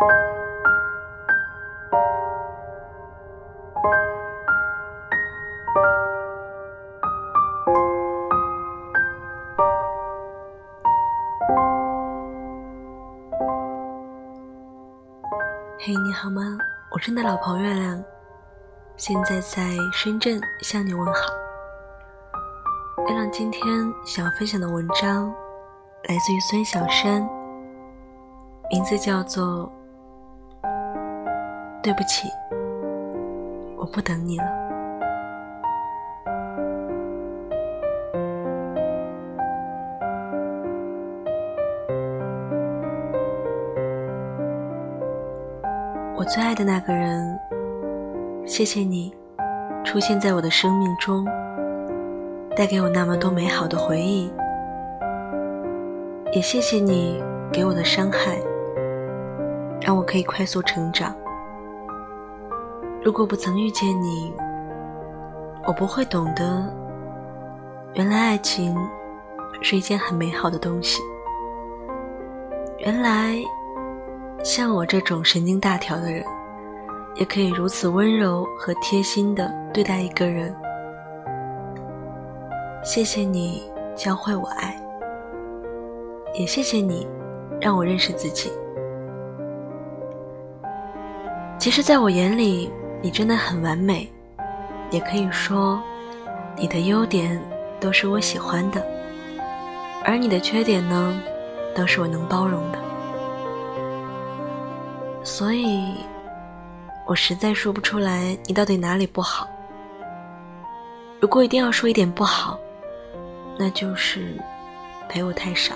[0.00, 0.06] 嘿，
[15.94, 16.56] 你好吗？
[16.90, 18.02] 我是你的老婆月亮，
[18.96, 21.12] 现在在深圳向你问好。
[23.06, 23.62] 月亮今天
[24.06, 25.30] 想要分享的文章
[26.04, 27.28] 来自于孙小山，
[28.70, 29.66] 名字叫做
[31.82, 32.28] 《对不起，
[33.78, 34.44] 我不等你了》。
[46.16, 47.40] 我最爱的那个人，
[48.44, 49.14] 谢谢你
[49.82, 51.26] 出现在我的生命中，
[52.54, 54.30] 带给我那么多美好的回忆。
[56.34, 58.38] 也谢谢你给我的伤害，
[59.80, 61.16] 让我可以快速成长。
[63.02, 64.32] 如果不曾遇见你，
[65.66, 66.68] 我不会懂得，
[67.94, 68.76] 原来爱情
[69.62, 71.00] 是一件很美好的东西。
[72.78, 73.36] 原来。
[74.42, 76.24] 像我这种神经大条的人，
[77.16, 80.56] 也可以如此温柔和贴心的对待一个人。
[82.82, 83.62] 谢谢你
[83.94, 84.74] 教会我爱，
[86.38, 87.06] 也谢谢你
[87.60, 88.50] 让我认识自己。
[91.58, 94.10] 其实，在我眼里，你真的很完美，
[94.90, 95.82] 也可以说，
[96.56, 97.40] 你的优点
[97.80, 98.86] 都是我喜欢的，
[100.04, 101.18] 而你的缺点呢，
[101.74, 102.78] 都是我能包容的。
[105.24, 105.94] 所以，
[107.06, 109.48] 我实在说不出来你到底哪里不好。
[111.20, 112.58] 如果一定要说一点不好，
[113.58, 114.34] 那就是
[115.08, 115.74] 陪我太少。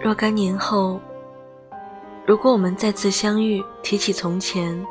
[0.00, 1.00] 若干年后，
[2.28, 4.86] 如果我们再次相遇，提起从前，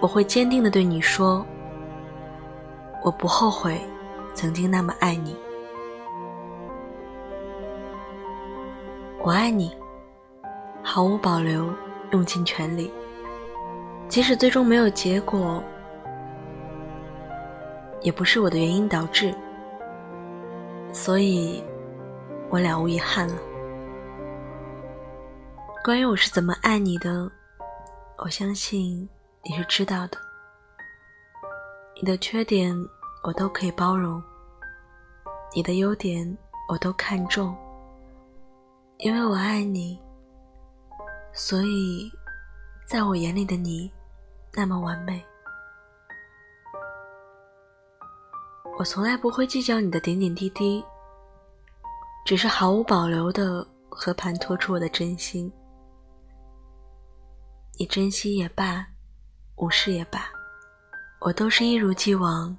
[0.00, 1.44] 我会坚定的对你说：
[3.04, 3.78] 我不后悔
[4.32, 5.36] 曾经那么爱你，
[9.22, 9.76] 我爱你。
[10.82, 11.70] 毫无保留，
[12.12, 12.90] 用尽全力，
[14.08, 15.62] 即使最终没有结果，
[18.00, 19.34] 也不是我的原因导致，
[20.92, 21.62] 所以，
[22.48, 23.34] 我了无遗憾了。
[25.82, 27.26] 关于我是怎么爱你的，
[28.18, 29.08] 我相信
[29.42, 30.18] 你是知道的。
[31.96, 32.76] 你的缺点
[33.22, 34.22] 我都可以包容，
[35.54, 36.36] 你的优点
[36.68, 37.56] 我都看重，
[38.98, 39.98] 因为我爱你。
[41.32, 42.12] 所以，
[42.86, 43.90] 在我眼里的你，
[44.52, 45.24] 那么完美。
[48.78, 50.84] 我从来不会计较你的点点滴滴，
[52.26, 55.50] 只是毫无保留的和盘托出我的真心。
[57.80, 58.86] 你珍惜也罢，
[59.56, 60.26] 无视也罢，
[61.18, 62.54] 我都是一如既往。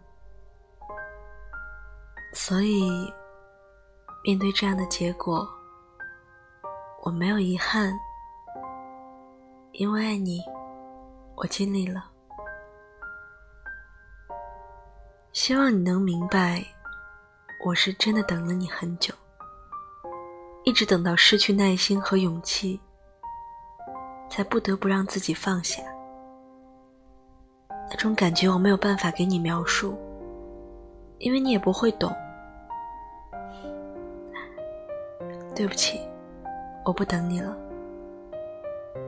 [2.33, 2.89] 所以，
[4.23, 5.47] 面对这样的结果，
[7.03, 7.93] 我没有遗憾。
[9.73, 10.41] 因为爱你，
[11.35, 12.09] 我尽力了。
[15.33, 16.65] 希望你能明白，
[17.63, 19.13] 我是真的等了你很久，
[20.63, 22.81] 一直等到失去耐心和勇气，
[24.41, 25.83] 才不得不让自己放下。
[27.91, 29.95] 那种感觉我没有办法给你描述，
[31.19, 32.11] 因为你也不会懂。
[35.55, 35.99] 对不起，
[36.83, 37.55] 我不等你了。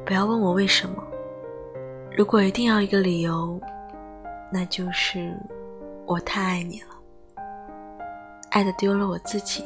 [0.05, 1.03] 不要问我为什么。
[2.15, 3.59] 如果一定要一个理由，
[4.51, 5.35] 那就是
[6.05, 6.89] 我太爱你了，
[8.51, 9.65] 爱的丢了我自己。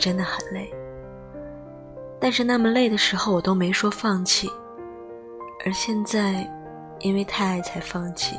[0.00, 0.72] 真的很累，
[2.18, 4.50] 但是那么累的时候我都没说放弃，
[5.64, 6.50] 而现在
[7.00, 8.36] 因为太爱才放弃。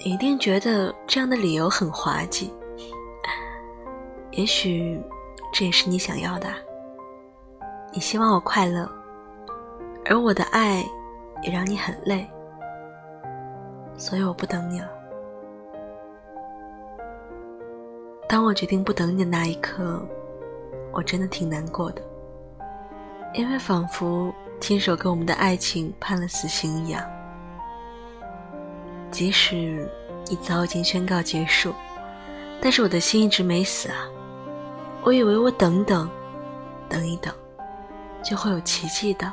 [0.00, 2.52] 你一定觉得这样的理由很滑稽。
[4.32, 5.00] 也许
[5.52, 6.48] 这也是你想要的。
[7.92, 8.90] 你希望我快乐，
[10.06, 10.84] 而我的爱
[11.42, 12.28] 也让你很累，
[13.96, 14.88] 所以我不等你了。
[18.32, 20.02] 当我决定不等你的那一刻，
[20.90, 22.00] 我真的挺难过的，
[23.34, 27.04] 因为仿佛亲手给我们的爱情判了死刑一样。
[29.10, 29.86] 即使
[30.30, 31.74] 你早已经宣告结束，
[32.58, 34.08] 但是我的心一直没死啊。
[35.02, 36.08] 我以为我等等，
[36.88, 37.34] 等一等，
[38.24, 39.30] 就会有奇迹的。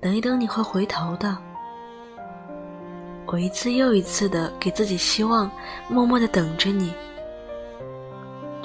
[0.00, 1.36] 等一等，你会回头的。
[3.26, 5.50] 我一次又一次的给自己希望，
[5.90, 6.90] 默默的等着你，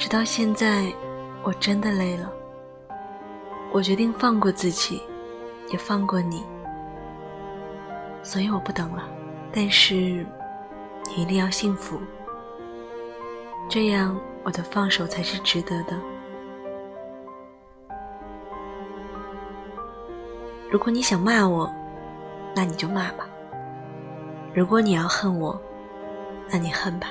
[0.04, 0.92] 直到现在，
[1.44, 2.30] 我真的累了。
[3.72, 5.02] 我决定放过自己，
[5.70, 6.44] 也放过你，
[8.22, 9.08] 所以我不等了。
[9.54, 9.96] 但是，
[11.08, 11.98] 你一定要幸福，
[13.70, 14.14] 这样
[14.44, 15.98] 我的放手才是值得的。
[20.70, 21.74] 如果你想骂我，
[22.54, 23.24] 那你就骂吧；
[24.54, 25.58] 如果你要恨我，
[26.52, 27.08] 那你恨吧。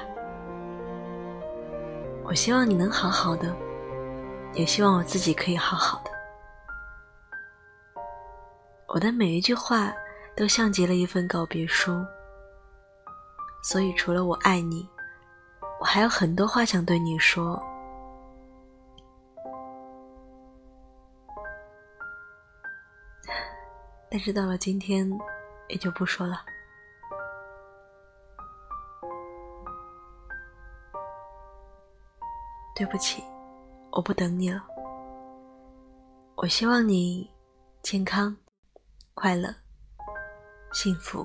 [2.33, 3.55] 我希望你能好好的，
[4.55, 6.11] 也希望我自己可以好好的。
[8.87, 9.93] 我的每一句话
[10.35, 11.93] 都像极了一份告别书，
[13.63, 14.89] 所以除了我爱你，
[15.79, 17.63] 我还有很多话想对你说。
[24.11, 25.07] 但是到了今天，
[25.69, 26.41] 也就不说了。
[32.83, 33.23] 对不起，
[33.93, 34.61] 我不等你了。
[36.35, 37.31] 我希望你
[37.81, 38.37] 健康、
[39.15, 39.55] 快乐、
[40.73, 41.25] 幸福。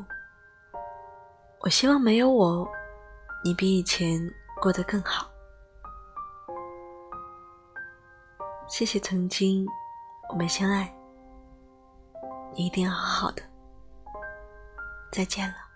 [1.61, 2.69] 我希望没有我，
[3.43, 4.21] 你比以前
[4.61, 5.27] 过得更好。
[8.67, 9.65] 谢谢曾经
[10.29, 10.95] 我们相爱。
[12.53, 13.41] 你一定要好好的。
[15.11, 15.66] 再见了。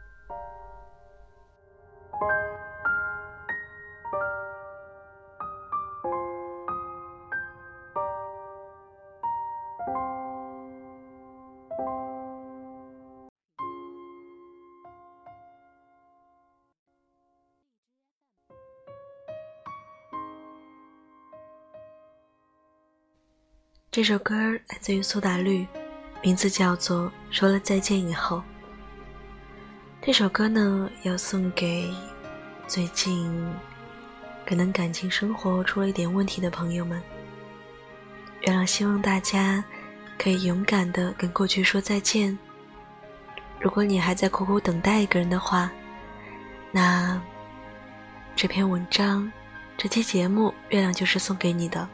[23.89, 25.67] 这首歌来自于苏打绿。
[26.23, 28.37] 名字叫做《说了再见以后》。
[30.01, 31.91] 这首歌呢，要送给
[32.67, 33.51] 最近
[34.45, 37.01] 可能感情生活出了一点问题的朋友们。
[38.41, 39.63] 月亮希望大家
[40.17, 42.37] 可以勇敢的跟过去说再见。
[43.59, 45.71] 如果你还在苦苦等待一个人的话，
[46.71, 47.21] 那
[48.35, 49.31] 这篇文章、
[49.77, 51.87] 这期节目，月亮就是送给你的。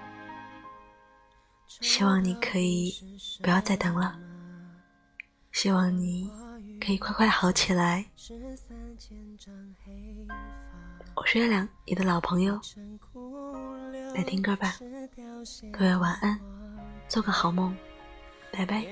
[1.67, 2.93] 希望你可以
[3.43, 4.17] 不要再等了，
[5.51, 6.31] 希望你
[6.79, 8.05] 可以快快好起来。
[11.15, 12.59] 我是月亮，你的老朋友，
[14.15, 14.75] 来听歌吧。
[15.71, 16.39] 各位晚安，
[17.07, 17.75] 做个好梦，
[18.51, 18.85] 拜拜。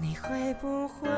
[0.00, 1.08] 你会不会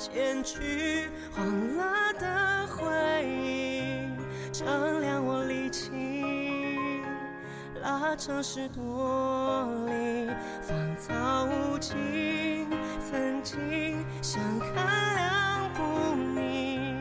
[0.00, 2.86] 剪去黄了的回
[3.28, 4.08] 忆，
[4.50, 5.90] 丈量我力气，
[7.82, 10.30] 拉长十多里，
[10.62, 12.66] 芳草无尽。
[13.10, 16.94] 曾经相看两不腻，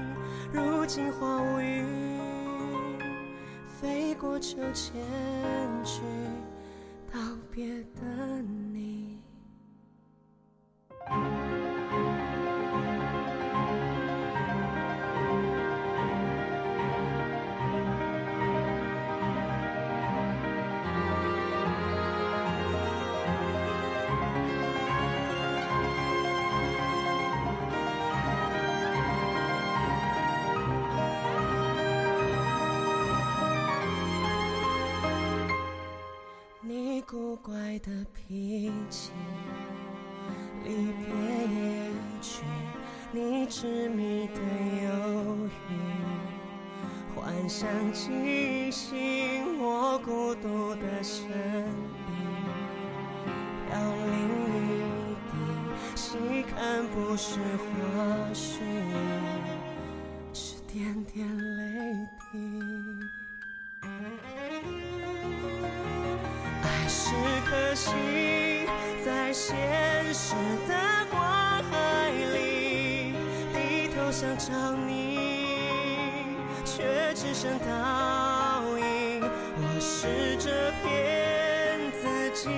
[0.51, 1.85] 如今花无语，
[3.79, 5.01] 飞过秋千
[5.85, 6.01] 去
[7.13, 7.19] 道
[7.49, 8.38] 别的
[37.79, 39.11] 的脾气。
[40.63, 41.05] 离别
[41.55, 41.89] 也
[42.21, 42.43] 去，
[43.11, 44.39] 你执迷的
[44.83, 44.89] 犹
[45.47, 45.71] 豫，
[47.15, 51.31] 幻想惊醒我孤独的身影，
[53.67, 54.13] 飘零
[54.53, 55.31] 一地，
[55.95, 57.63] 细看不是花
[58.33, 58.59] 絮，
[60.33, 61.25] 是点点
[61.57, 61.57] 泪
[62.31, 63.18] 滴。
[67.79, 68.65] 颗星，
[69.05, 69.55] 在现
[70.13, 70.33] 实
[70.67, 70.75] 的
[71.09, 71.21] 光
[71.71, 73.13] 海里
[73.53, 75.17] 低头想找你，
[76.65, 79.21] 却只剩倒影。
[79.61, 82.49] 我试着骗自己，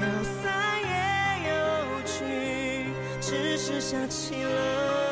[0.00, 0.06] 有
[0.40, 0.44] 散
[0.84, 1.54] 也有
[2.04, 2.14] 聚，
[3.20, 5.03] 只是想起了，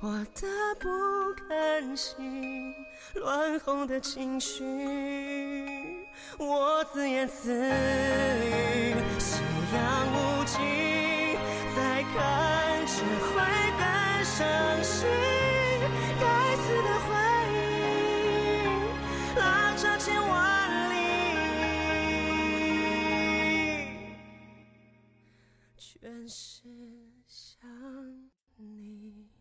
[0.00, 0.46] 我的。
[0.78, 0.88] 不
[1.48, 2.74] 甘心，
[3.14, 4.62] 乱哄的情绪，
[6.38, 9.40] 我自言自语，夕
[9.74, 10.58] 阳无尽，
[11.74, 13.34] 再看只会
[13.78, 13.84] 更
[14.22, 14.44] 伤
[14.84, 15.08] 心。
[16.20, 16.24] 该
[16.56, 17.08] 死的回
[17.54, 17.56] 忆，
[19.38, 20.34] 拉扯千万
[20.90, 20.94] 里，
[25.78, 26.68] 全是
[27.26, 27.66] 想
[28.56, 29.35] 你。